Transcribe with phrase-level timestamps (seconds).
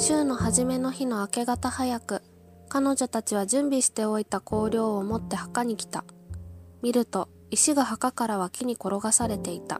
[0.00, 2.22] 週の初めの日の明け方早く
[2.70, 6.04] 彼女たちは準備しておいた香料を持って墓に来た。
[6.80, 9.78] 見ると石が墓から脇に転がされていた。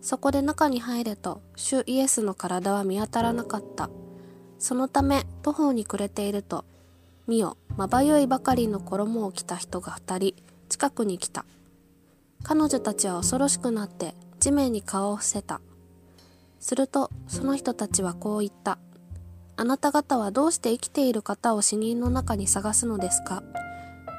[0.00, 3.88] そこで中に入ると主イエスの体は見当たらなかった。
[4.58, 6.64] そのため途方に暮れていると
[7.28, 11.44] 見よまばゆいばかりの衣を着た人が2人近くに来た。
[12.42, 15.60] 彼女たちは恐ろしくなって地面に顔を伏せた。
[16.58, 18.80] するとその人たちはこう言った。
[19.60, 23.42] あなた方はどうして生きている方を死人の中に探すのですか？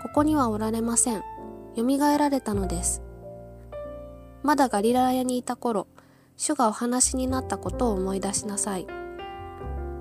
[0.04, 1.24] ここにはおられません。
[1.76, 3.02] 蘇られたのです。
[4.44, 5.88] まだガリラヤにいた頃、
[6.38, 8.86] 主がお話になったことを思い出しなさい。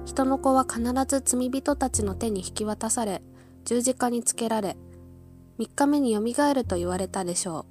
[0.05, 3.23] 人の子は必ず罪人たちの手に引き渡され、
[3.65, 4.77] 十字架につけられ、
[5.59, 7.65] 3日目によみがえると言われたでしょ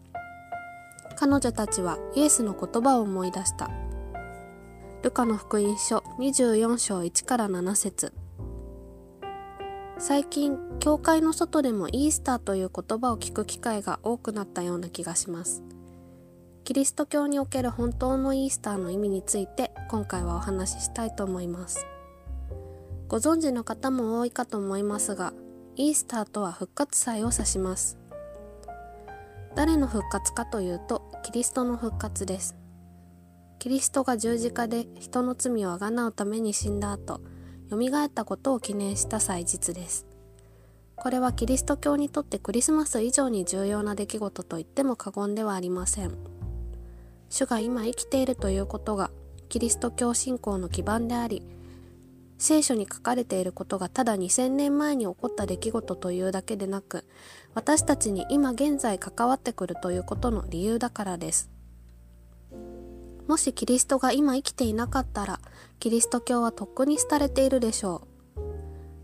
[1.13, 1.15] う。
[1.17, 3.69] 彼女たちはイエスの言葉を思い出した。
[5.01, 8.11] ルカの福音書24章1から7節。
[9.97, 15.63] 最近教会の外でもイースターという言葉を聞く機会が多くなったような気がします。
[16.65, 21.87] キリスト教における本当のイースターの意味について今回はお話ししたいと思います。
[23.07, 25.31] ご存知の方も多いかと思いますが
[25.77, 27.97] イースターとは復活祭を指します。
[29.55, 32.58] 誰の復活かというとキリストの復活です。
[33.59, 37.19] キリストが十字架で人の罪をあがなうために死んだ後、
[37.69, 40.07] 蘇ったことを記念した祭日です。
[40.95, 46.15] これはキリスト教にとってクリスマス以上に重要な出来事と言っても過言ではありません。
[47.29, 49.11] 主が今生きているということが
[49.49, 51.43] キリスト教信仰の基盤であり、
[52.37, 57.03] 聖書に書かれていることがただ2000年前に起こった出来事というだけでなく、
[57.55, 61.58] 私たちに今現在関わってくるということの理由だからです。
[63.29, 65.39] もしキリストが今生きていなかったら、
[65.79, 68.39] キリスト教はとっくに廃れているでしょう。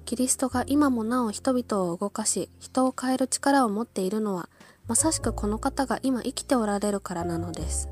[0.06, 4.50] キリストが今もなお人々を動かし、人を変える力を持っているのは、
[4.88, 7.88] まさしくこの方が今生きておられるからなのです。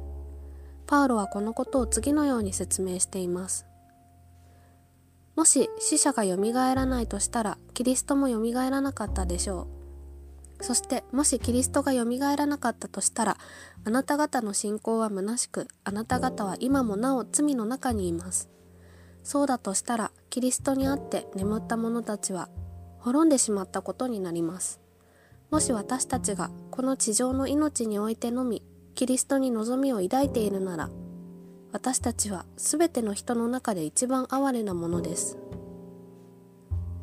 [0.87, 3.67] パウロはこのことを次のように説明しています。
[5.35, 9.82] もし死者が蘇らないとしたら、キリストも蘇らなかったでしょう。
[10.63, 12.05] そしてもしキリストが蘇
[12.37, 13.37] らなかったとしたら
[13.83, 18.49] あなた方の信仰は虚しくあなた方は今もなお罪の中にいます。
[19.23, 22.47] そうだとしたらキリストにあって眠った者たちは
[22.99, 24.79] 滅んでしまったことになります。
[25.51, 28.63] もし私たちがこの地上の命においてのみ
[28.95, 30.89] キリストに望みを抱いているなら
[31.73, 35.42] 私たちは全ての人の中で一番哀れなものです。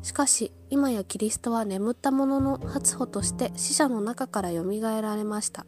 [0.01, 5.65] しかし今やキリストは眠った者の初歩として死者の中からよみがえられました。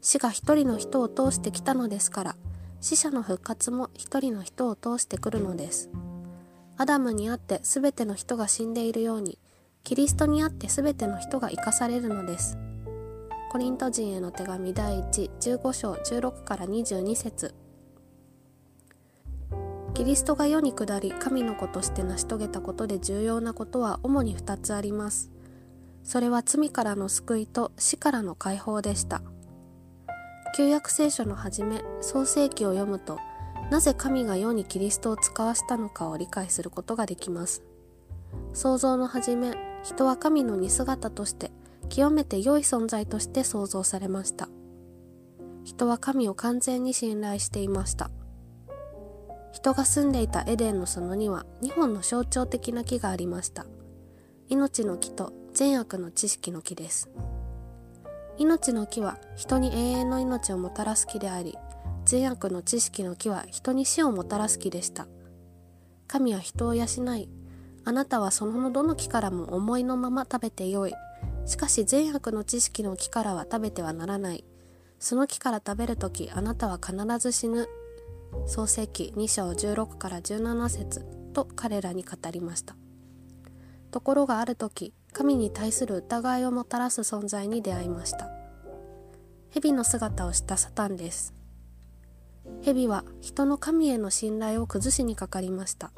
[0.00, 2.36] 死が一人の人を通してきたのですから
[2.80, 5.90] 死者の復活も一人の人を通してくるのです。
[6.76, 9.38] アダムにあって全ての人が死んでいるように
[9.82, 12.58] キリストにあって全ての人が生かされるのです。
[13.50, 17.54] コリント人への手紙第115章16から22節。
[19.94, 25.30] キリストが世に下り神の子として成し遂げたことで重要なことは主に2つあります。
[26.02, 29.22] それは罪からの救いと死からの解放でした。
[30.56, 33.18] 旧約聖書の初め、創世記を読むと、
[33.70, 37.62] なぜ神が世にキリストを使わしたのかを理解することができます。
[38.52, 39.52] 創造の初め、
[39.84, 41.50] 人は神の似姿として、
[41.88, 44.48] 極めて良い存在として創造されました。
[45.64, 48.10] 人は神を完全に信頼していました。
[49.54, 53.66] 人が住んでいたエデンの園には2本の象徴的な木がありました。
[54.48, 57.08] 命の木と善悪の知識の木です。
[58.36, 61.56] 命の木は人に永遠の命をもたらす木であり
[62.04, 65.06] 善悪の知識の木は人に死をもたらす木でした。
[66.08, 67.28] 神は人を養い
[67.84, 70.94] あなたはそのどの木からも思いのまま食べてよい。
[71.46, 74.44] しかし善悪の知識の木からは食べてはならない。
[74.98, 77.68] その木から食べるときあなたは必ず死ぬ。
[78.46, 82.76] 創世記2章16から17節と彼らに語りました。
[83.90, 88.30] ところがある時神に対する疑いをもたらす存在に出会いました。
[89.50, 91.32] 蛇の姿をしたサタンです。
[92.62, 95.92] 蛇は人の神への信頼を崩しにかかりました。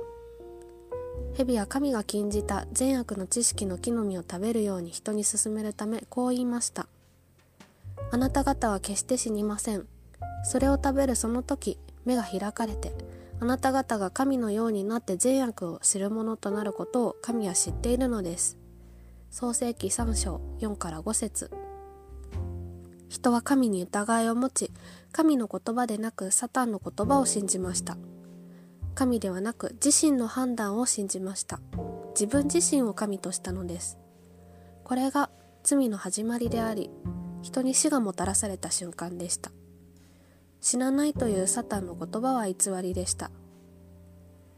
[1.35, 6.87] 蛇は神が禁じた善悪の知識の木の実を食べるように人に勧めるためこう言いました。
[8.11, 9.87] あなた方は決して死にません。
[10.45, 12.95] それを食べるその時目が開かれて
[13.39, 18.57] あなた方が神のようになって善悪を知る者となることを神は知っているのです。
[19.31, 21.51] 創世記3章4から5節。
[23.09, 24.71] 人は神に疑いを持ち
[25.13, 27.99] 神の言葉でなくサタンの言葉を信じました。
[28.95, 31.61] 神ではなく自身の判断を信じました。
[32.19, 33.99] 自分自身を神としたのです。
[34.83, 35.29] これが
[35.63, 36.91] 罪の始まりであり
[37.43, 39.51] 人に死がもたらされた瞬間でした。
[40.67, 43.31] 死なないというサタンの言葉は偽りでした。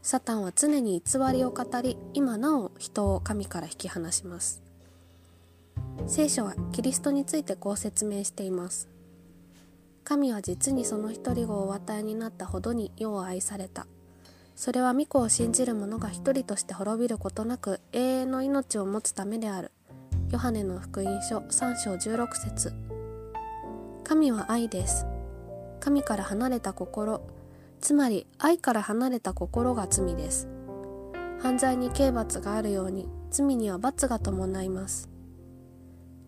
[0.01, 4.63] サタンは常に偽りを語り今なお人を神から引き離します。
[6.07, 8.89] 聖書はキリストについてこう説明しています。
[10.03, 13.85] 神は実にその一人子をお与えになったほどに世を愛された。
[14.55, 19.71] それは御子を信じる者が一人として滅びることなく永遠の命を持つためである。
[20.31, 22.73] ヨハネの福音書3章16節。
[24.03, 25.05] 神は愛です。
[25.79, 27.21] 神から離れた心
[27.81, 30.47] つまり愛から離れた心が罪です。
[31.41, 35.09] 犯罪に刑罰があるように罪には罰が伴います。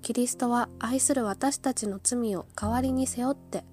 [0.01, 3.63] キリストは愛する私たちの罪を代わりに背負って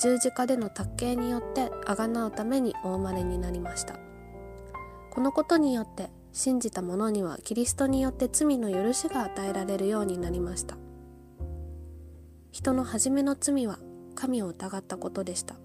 [0.00, 3.96] 十字架での卓形によって贖うためにお生まれになりました。
[5.10, 10.76] このことによって信じた者にはキリストによって罪の許しが与えられるようになりました。
[12.50, 13.78] 人の初めの罪は
[14.12, 15.56] 神を疑ったことでした。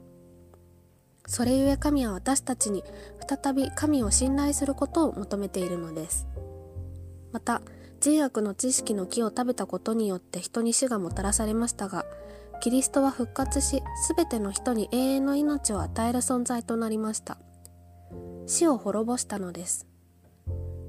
[1.27, 2.83] それゆえ神は私たちに
[3.27, 6.27] 再び神を信頼することを求めているのです。
[7.31, 7.61] また
[7.99, 12.05] 善悪の知識の木を食べたことによって人に死がもたらされましたが
[12.61, 13.83] キリストは復活し
[14.15, 17.37] 全ての人に永遠の命を与える存在となりました。
[18.47, 19.85] 死を滅ぼしたのです。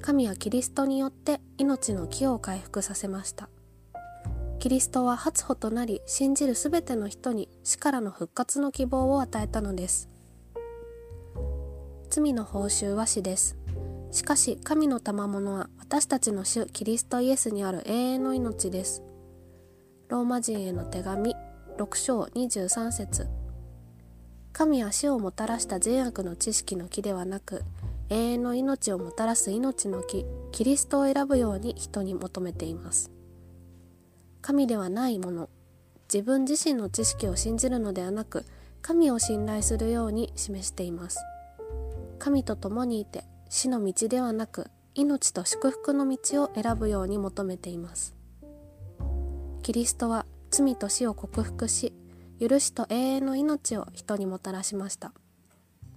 [0.00, 3.48] 神はキリストによって命の木を回復させました。
[4.58, 10.08] キリストは初歩となり信じる全ての人に死からの復活の希望を与えたのです
[12.10, 13.56] 罪の報酬は死です。
[14.10, 19.02] しかし神の賜物は私たちの主キリストイエスにある永遠の命です。
[20.08, 21.36] ローマ人への手紙
[21.76, 23.28] 6章23節
[24.54, 27.62] 神は死をもたらした善悪の知識の木ではなく
[28.08, 33.12] 永遠の命をもたらす命の木キリストを選ぶように人に求めています
[34.48, 35.50] 神ではないもの。
[36.10, 38.46] 自分自身の知識を信じるのではなく
[38.80, 41.18] 神を信頼するように示しています。
[42.18, 48.16] 神と共にいて死の道ではなく命と祝福の道を選ぶように求めています。
[49.62, 51.92] キリストは罪と死を克服し
[52.40, 55.12] 許しと永遠の命を人にもたらしました。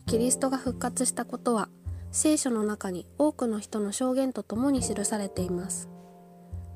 [0.07, 1.69] キリストが復活したことは
[2.12, 5.91] 聖書の中に多くの人の証言とともに記されています。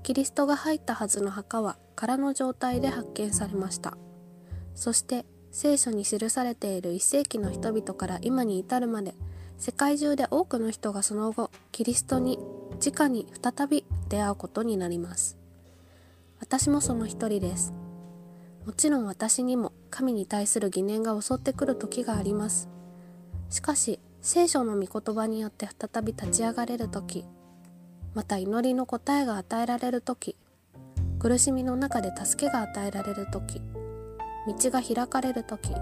[0.05, 3.97] キリストが入ったはずの墓は空の状態で発見されました。
[4.75, 9.15] そして聖書に記されている1世紀の人々から今に至るまで
[9.57, 12.37] 世界中で多くの人がその後キリストに
[12.85, 15.39] 直に再び出会うことになります。
[16.39, 17.73] 私もその一人です。
[18.63, 22.69] もちろん私にも神に対する疑念が襲ってくる時があります。
[23.49, 27.25] しかし聖書の御言葉によって再び立ち上がれる時
[28.15, 30.35] また祈りの答えが与えられる時
[31.19, 33.61] 苦しみの中で助けが与えられる時
[34.47, 35.75] 道が開かれる時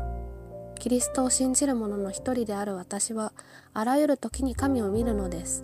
[0.80, 3.32] キリストを信じる者の一人である私は
[3.74, 5.64] あらゆる時に神を見るのです。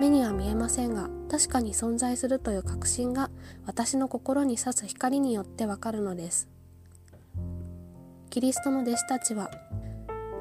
[0.00, 3.30] 目には見えませんが確かに存在するという確信が
[3.66, 6.48] 私の心に差す光によってわかるのです。
[8.30, 9.50] キリストの弟子たちは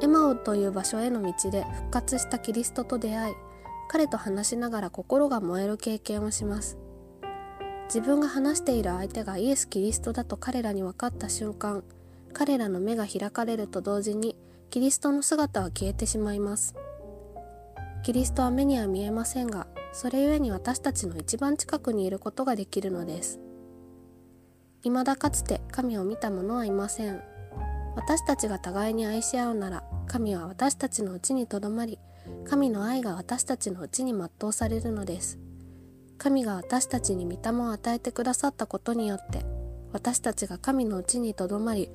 [0.01, 3.35] エマオという場所への道で復活したキリストと出会い
[3.89, 6.77] 彼と話しながら心が燃える経験をします。
[7.93, 11.83] 自分が話している相手がイエス・キリストだと彼らに分かった瞬間
[12.33, 14.35] 彼らの目が開かれると同時に
[14.71, 16.75] キリストの姿は消えてしまいます。
[18.01, 23.39] キリストは目には見えませんがそれゆえに私たちの一番近くにいることができるのです。
[24.81, 27.21] 未だかつて神を見た者はいません。
[27.95, 31.99] 私たちが互いに愛し合うなら神は私たちのうちにとどまり
[32.45, 35.39] 神の愛が私たちのうちに全うされるのです
[36.17, 39.45] 神が私たちに御霊を与えてくださったことによって
[39.91, 41.89] 私たちが神のうちにとどまり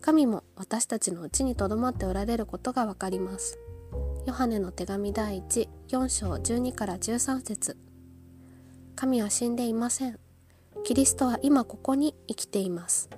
[0.00, 3.58] 神も私たちのうちにとどまっておられることがわかります。
[4.24, 7.76] ヨハネの手紙第1、4章12から13節
[8.94, 10.18] 神は死んでいません。
[10.84, 13.10] キリストは今ここに生きています。